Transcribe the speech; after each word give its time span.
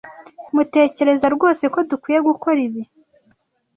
Mutekereza 0.55 1.27
rwose 1.35 1.63
ko 1.73 1.79
dukwiye 1.89 2.19
gukora 2.27 2.59
ibi? 2.67 2.81